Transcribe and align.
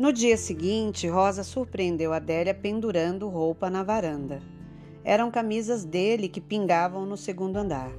No 0.00 0.14
dia 0.14 0.34
seguinte, 0.38 1.06
Rosa 1.06 1.44
surpreendeu 1.44 2.14
Adélia 2.14 2.54
pendurando 2.54 3.28
roupa 3.28 3.68
na 3.68 3.82
varanda. 3.82 4.40
Eram 5.04 5.30
camisas 5.30 5.84
dele 5.84 6.26
que 6.26 6.40
pingavam 6.40 7.04
no 7.04 7.18
segundo 7.18 7.58
andar. 7.58 7.92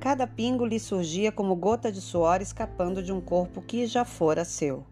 Cada 0.00 0.26
pingo 0.26 0.66
lhe 0.66 0.80
surgia 0.80 1.30
como 1.30 1.54
gota 1.54 1.92
de 1.92 2.00
suor 2.00 2.42
escapando 2.42 3.00
de 3.00 3.12
um 3.12 3.20
corpo 3.20 3.62
que 3.62 3.86
já 3.86 4.04
fora 4.04 4.44
seu. 4.44 4.84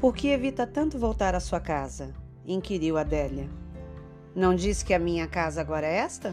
Por 0.00 0.14
que 0.14 0.28
evita 0.28 0.64
tanto 0.68 1.00
voltar 1.00 1.34
à 1.34 1.40
sua 1.40 1.58
casa? 1.58 2.14
inquiriu 2.46 2.96
Adélia. 2.96 3.50
Não 4.36 4.54
diz 4.54 4.84
que 4.84 4.94
a 4.94 5.00
minha 5.00 5.26
casa 5.26 5.60
agora 5.60 5.88
é 5.88 5.96
esta? 5.96 6.32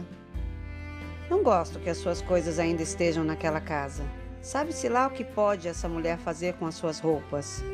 Não 1.28 1.42
gosto 1.42 1.80
que 1.80 1.90
as 1.90 1.98
suas 1.98 2.22
coisas 2.22 2.60
ainda 2.60 2.84
estejam 2.84 3.24
naquela 3.24 3.60
casa. 3.60 4.04
Sabe-se 4.40 4.88
lá 4.88 5.08
o 5.08 5.10
que 5.10 5.24
pode 5.24 5.66
essa 5.66 5.88
mulher 5.88 6.18
fazer 6.18 6.54
com 6.54 6.66
as 6.66 6.76
suas 6.76 7.00
roupas? 7.00 7.64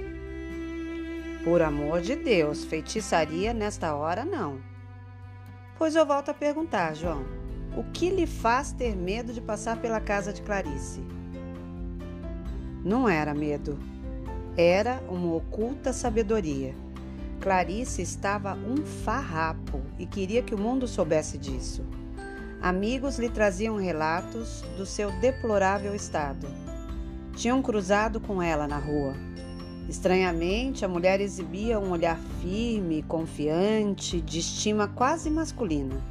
Por 1.45 1.61
amor 1.61 2.01
de 2.01 2.17
Deus, 2.17 2.65
feitiçaria 2.65 3.53
nesta 3.53 3.95
hora 3.95 4.25
não. 4.25 4.59
Pois 5.77 5.95
eu 5.95 6.07
volto 6.07 6.31
a 6.31 6.35
perguntar, 6.35 6.95
João: 6.95 7.23
o 7.77 7.85
que 7.93 8.09
lhe 8.09 8.27
faz 8.27 8.73
ter 8.73 8.97
medo 8.97 9.31
de 9.31 9.43
passar 9.43 9.77
pela 9.77 10.01
casa 10.01 10.33
de 10.33 10.41
Clarice? 10.41 11.03
Não 12.83 13.07
era 13.07 13.35
medo, 13.35 13.79
era 14.57 15.03
uma 15.07 15.35
oculta 15.35 15.93
sabedoria. 15.93 16.75
Clarice 17.41 18.01
estava 18.01 18.55
um 18.55 18.79
farrapo 18.87 19.83
e 19.99 20.07
queria 20.07 20.43
que 20.43 20.55
o 20.55 20.59
mundo 20.59 20.89
soubesse 20.89 21.37
disso. 21.37 21.85
Amigos 22.63 23.19
lhe 23.19 23.29
traziam 23.29 23.77
relatos 23.77 24.63
do 24.79 24.87
seu 24.87 25.11
deplorável 25.21 25.95
estado. 25.95 26.47
Tinham 27.37 27.61
cruzado 27.61 28.19
com 28.19 28.41
ela 28.41 28.67
na 28.67 28.79
rua. 28.79 29.15
Estranhamente, 29.89 30.85
a 30.85 30.89
mulher 30.89 31.21
exibia 31.21 31.79
um 31.79 31.91
olhar 31.91 32.19
firme, 32.41 33.03
confiante, 33.03 34.21
de 34.21 34.39
estima 34.39 34.89
quase 34.89 35.31
masculina. 35.31 36.03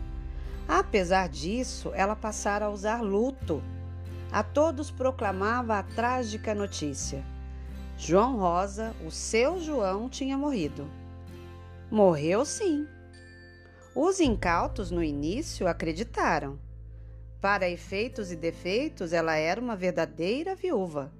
Apesar 0.67 1.27
disso, 1.27 1.91
ela 1.93 2.15
passara 2.15 2.65
a 2.65 2.69
usar 2.69 3.01
luto. 3.01 3.61
A 4.31 4.43
todos 4.43 4.91
proclamava 4.91 5.77
a 5.77 5.83
trágica 5.83 6.53
notícia. 6.55 7.23
João 7.97 8.37
Rosa, 8.37 8.95
o 9.05 9.11
seu 9.11 9.59
João, 9.59 10.09
tinha 10.09 10.37
morrido. 10.37 10.87
Morreu 11.91 12.43
sim, 12.43 12.87
os 13.95 14.19
incautos 14.19 14.89
no 14.89 15.03
início 15.03 15.67
acreditaram. 15.67 16.57
Para 17.39 17.69
efeitos 17.69 18.31
e 18.31 18.35
defeitos, 18.35 19.13
ela 19.13 19.35
era 19.35 19.61
uma 19.61 19.75
verdadeira 19.75 20.55
viúva. 20.55 21.11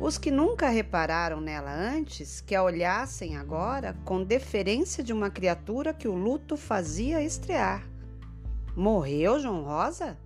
Os 0.00 0.18
que 0.18 0.30
nunca 0.30 0.68
repararam 0.68 1.40
nela 1.40 1.72
antes, 1.72 2.40
que 2.40 2.54
a 2.54 2.62
olhassem 2.62 3.36
agora 3.36 3.96
com 4.04 4.24
deferência 4.24 5.02
de 5.04 5.12
uma 5.12 5.30
criatura 5.30 5.94
que 5.94 6.08
o 6.08 6.14
luto 6.14 6.56
fazia 6.56 7.22
estrear. 7.22 7.86
Morreu 8.74 9.38
João 9.38 9.62
Rosa? 9.62 10.18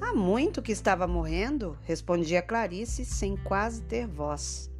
Há 0.00 0.14
muito 0.14 0.62
que 0.62 0.72
estava 0.72 1.06
morrendo, 1.06 1.78
respondia 1.82 2.40
Clarice 2.42 3.04
sem 3.04 3.36
quase 3.36 3.82
ter 3.82 4.06
voz. 4.06 4.70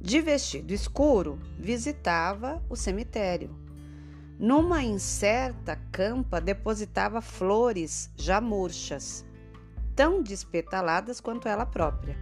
De 0.00 0.20
vestido 0.20 0.72
escuro, 0.72 1.38
visitava 1.58 2.62
o 2.70 2.74
cemitério. 2.74 3.54
Numa 4.38 4.82
incerta 4.82 5.78
campa 5.92 6.40
depositava 6.40 7.20
flores 7.20 8.10
já 8.16 8.40
murchas, 8.40 9.24
tão 9.94 10.22
despetaladas 10.22 11.20
quanto 11.20 11.46
ela 11.46 11.66
própria, 11.66 12.16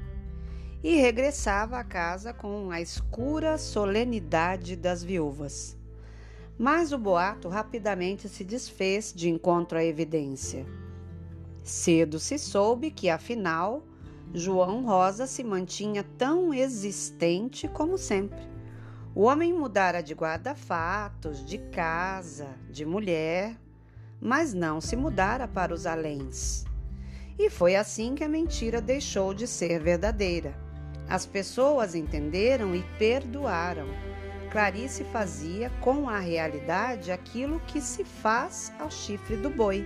e 0.82 0.96
regressava 0.96 1.78
à 1.78 1.84
casa 1.84 2.32
com 2.32 2.70
a 2.70 2.80
escura 2.80 3.58
solenidade 3.58 4.76
das 4.76 5.02
viúvas. 5.02 5.76
Mas 6.58 6.92
o 6.92 6.98
boato 6.98 7.48
rapidamente 7.48 8.28
se 8.28 8.44
desfez 8.44 9.12
de 9.12 9.28
encontro 9.28 9.78
à 9.78 9.84
evidência. 9.84 10.66
Cedo 11.62 12.18
se 12.18 12.38
soube 12.38 12.90
que, 12.90 13.10
afinal, 13.10 13.82
João 14.34 14.84
Rosa 14.84 15.26
se 15.26 15.44
mantinha 15.44 16.04
tão 16.16 16.52
existente 16.52 17.68
como 17.68 17.96
sempre 17.96 18.48
o 19.18 19.22
homem 19.22 19.52
mudara 19.52 20.00
de 20.00 20.14
guarda-fatos, 20.14 21.44
de 21.44 21.58
casa, 21.58 22.54
de 22.70 22.84
mulher, 22.84 23.56
mas 24.20 24.54
não 24.54 24.80
se 24.80 24.94
mudara 24.94 25.48
para 25.48 25.74
os 25.74 25.86
aléns. 25.86 26.64
E 27.36 27.50
foi 27.50 27.74
assim 27.74 28.14
que 28.14 28.22
a 28.22 28.28
mentira 28.28 28.80
deixou 28.80 29.34
de 29.34 29.44
ser 29.44 29.80
verdadeira. 29.80 30.67
As 31.08 31.24
pessoas 31.24 31.94
entenderam 31.94 32.74
e 32.74 32.82
perdoaram. 32.98 33.86
Clarice 34.50 35.04
fazia 35.04 35.70
com 35.80 36.08
a 36.08 36.18
realidade 36.18 37.10
aquilo 37.10 37.60
que 37.66 37.80
se 37.80 38.04
faz 38.04 38.72
ao 38.78 38.90
chifre 38.90 39.36
do 39.36 39.48
boi. 39.48 39.84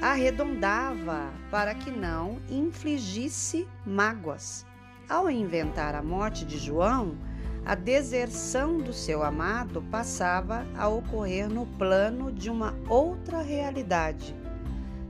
Arredondava 0.00 1.30
para 1.50 1.74
que 1.74 1.90
não 1.90 2.38
infligisse 2.48 3.66
mágoas. 3.84 4.64
Ao 5.08 5.28
inventar 5.30 5.94
a 5.94 6.02
morte 6.02 6.44
de 6.44 6.58
João, 6.58 7.16
a 7.64 7.74
deserção 7.74 8.78
do 8.78 8.92
seu 8.92 9.22
amado 9.22 9.82
passava 9.82 10.66
a 10.76 10.88
ocorrer 10.88 11.48
no 11.48 11.66
plano 11.66 12.32
de 12.32 12.50
uma 12.50 12.74
outra 12.88 13.40
realidade. 13.40 14.34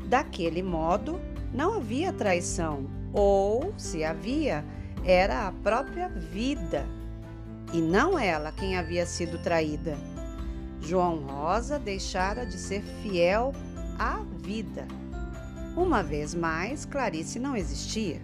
Daquele 0.06 0.62
modo, 0.62 1.18
não 1.54 1.74
havia 1.74 2.12
traição, 2.12 2.86
ou, 3.14 3.72
se 3.78 4.04
havia, 4.04 4.64
era 5.04 5.48
a 5.48 5.52
própria 5.52 6.08
vida, 6.08 6.86
e 7.72 7.80
não 7.80 8.18
ela 8.18 8.52
quem 8.52 8.76
havia 8.76 9.04
sido 9.04 9.38
traída. 9.42 9.96
João 10.80 11.24
Rosa 11.26 11.78
deixara 11.78 12.44
de 12.44 12.58
ser 12.58 12.82
fiel 13.02 13.52
à 13.98 14.20
vida. 14.44 14.86
Uma 15.76 16.02
vez 16.02 16.34
mais, 16.34 16.84
Clarice 16.84 17.38
não 17.38 17.56
existia. 17.56 18.20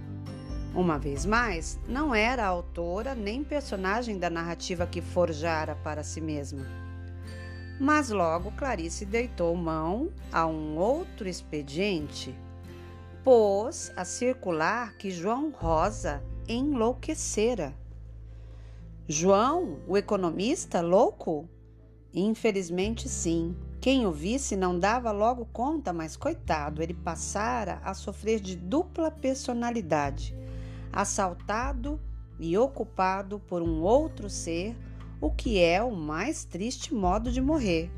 Uma 0.74 0.98
vez 0.98 1.24
mais, 1.24 1.80
não 1.88 2.14
era 2.14 2.46
autora 2.46 3.14
nem 3.14 3.42
personagem 3.42 4.18
da 4.18 4.28
narrativa 4.28 4.86
que 4.86 5.00
forjara 5.00 5.74
para 5.76 6.04
si 6.04 6.20
mesma. 6.20 6.66
Mas 7.80 8.10
logo 8.10 8.52
Clarice 8.52 9.06
deitou 9.06 9.54
mão 9.56 10.10
a 10.32 10.46
um 10.46 10.76
outro 10.76 11.28
expediente, 11.28 12.34
pôs 13.24 13.92
a 13.96 14.04
circular 14.04 14.94
que 14.94 15.10
João 15.10 15.50
Rosa 15.50 16.22
enlouquecera. 16.48 17.76
João, 19.06 19.78
o 19.86 19.96
economista, 19.96 20.80
louco? 20.80 21.48
Infelizmente, 22.12 23.08
sim. 23.08 23.54
Quem 23.80 24.06
o 24.06 24.10
visse 24.10 24.56
não 24.56 24.78
dava 24.78 25.12
logo 25.12 25.46
conta, 25.52 25.92
mas 25.92 26.16
coitado, 26.16 26.82
ele 26.82 26.94
passara 26.94 27.80
a 27.84 27.94
sofrer 27.94 28.40
de 28.40 28.56
dupla 28.56 29.10
personalidade 29.10 30.34
assaltado 30.92 32.00
e 32.38 32.56
ocupado 32.56 33.38
por 33.40 33.62
um 33.62 33.82
outro 33.82 34.28
ser, 34.28 34.76
o 35.20 35.30
que 35.30 35.60
é 35.60 35.82
o 35.82 35.90
mais 35.90 36.44
triste 36.44 36.94
modo 36.94 37.30
de 37.30 37.40
morrer. 37.40 37.90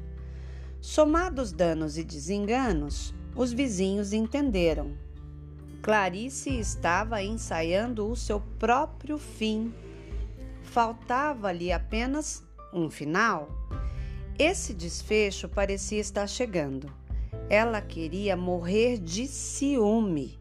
Somados 0.80 1.52
danos 1.52 1.98
e 1.98 2.04
desenganos, 2.04 3.14
os 3.36 3.52
vizinhos 3.52 4.12
entenderam. 4.12 4.94
Clarice 5.90 6.56
estava 6.56 7.20
ensaiando 7.20 8.08
o 8.08 8.14
seu 8.14 8.40
próprio 8.60 9.18
fim. 9.18 9.74
Faltava-lhe 10.62 11.72
apenas 11.72 12.44
um 12.72 12.88
final. 12.88 13.48
Esse 14.38 14.72
desfecho 14.72 15.48
parecia 15.48 15.98
estar 15.98 16.28
chegando. 16.28 16.88
Ela 17.48 17.80
queria 17.80 18.36
morrer 18.36 18.98
de 18.98 19.26
ciúme 19.26 20.38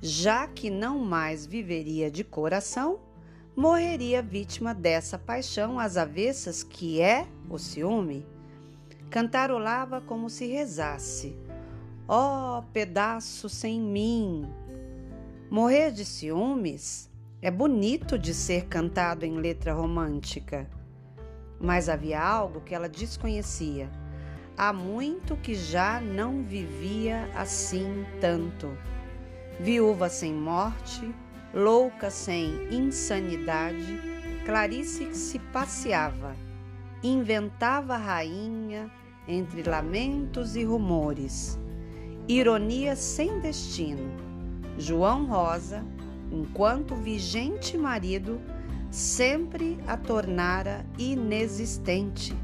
já 0.00 0.46
que 0.46 0.70
não 0.70 1.00
mais 1.00 1.44
viveria 1.44 2.08
de 2.08 2.22
coração, 2.22 3.00
morreria 3.56 4.22
vítima 4.22 4.72
dessa 4.72 5.18
paixão 5.18 5.76
às 5.76 5.96
avessas 5.96 6.62
que 6.62 7.00
é 7.00 7.26
o 7.50 7.58
ciúme. 7.58 8.24
Cantarolava 9.10 10.00
como 10.00 10.30
se 10.30 10.46
rezasse: 10.46 11.34
Ó 12.06 12.60
oh, 12.60 12.62
pedaço 12.72 13.48
sem 13.48 13.80
mim! 13.80 14.46
Morrer 15.50 15.90
de 15.92 16.04
ciúmes 16.04 17.10
é 17.40 17.50
bonito 17.50 18.18
de 18.18 18.32
ser 18.34 18.66
cantado 18.66 19.24
em 19.24 19.36
letra 19.36 19.72
romântica. 19.72 20.68
Mas 21.60 21.88
havia 21.88 22.20
algo 22.20 22.60
que 22.60 22.74
ela 22.74 22.88
desconhecia. 22.88 23.90
Há 24.56 24.72
muito 24.72 25.36
que 25.36 25.54
já 25.54 26.00
não 26.00 26.42
vivia 26.42 27.28
assim 27.34 28.04
tanto 28.20 28.68
viúva 29.60 30.08
sem 30.08 30.32
morte, 30.32 31.14
louca 31.52 32.10
sem 32.10 32.68
insanidade, 32.70 34.00
Clarice 34.44 35.14
se 35.14 35.38
passeava, 35.38 36.36
inventava 37.02 37.96
rainha 37.96 38.90
entre 39.26 39.62
lamentos 39.62 40.56
e 40.56 40.64
rumores, 40.64 41.58
ironia 42.28 42.96
sem 42.96 43.38
destino. 43.40 44.33
João 44.78 45.26
Rosa, 45.26 45.84
enquanto 46.30 46.94
vigente 46.94 47.76
marido, 47.76 48.40
sempre 48.90 49.78
a 49.86 49.96
tornara 49.96 50.84
inexistente. 50.98 52.34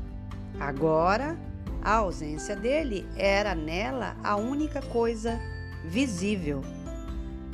Agora, 0.58 1.38
a 1.82 1.94
ausência 1.94 2.54
dele 2.54 3.06
era 3.16 3.54
nela 3.54 4.16
a 4.22 4.36
única 4.36 4.82
coisa 4.82 5.40
visível. 5.84 6.60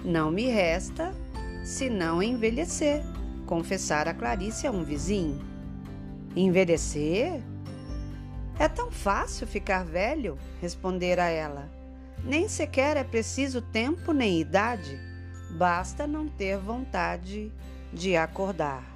Não 0.05 0.31
me 0.31 0.47
resta 0.47 1.15
senão 1.65 2.23
envelhecer, 2.23 3.03
confessara 3.47 4.15
Clarice 4.15 4.67
a 4.67 4.71
um 4.71 4.85
vizinho. 4.85 5.41
Envelhecer? 6.35 7.43
É 8.59 8.69
tão 8.69 8.91
fácil 8.91 9.47
ficar 9.47 9.85
velho, 9.85 10.39
respondera 10.61 11.29
ela. 11.29 11.76
Nem 12.25 12.49
sequer 12.49 12.97
é 12.97 13.05
preciso 13.05 13.61
tempo 13.61 14.13
nem 14.13 14.41
idade, 14.41 14.99
basta 15.51 16.07
não 16.07 16.27
ter 16.29 16.59
vontade 16.59 17.53
de 17.93 18.17
acordar. 18.17 18.96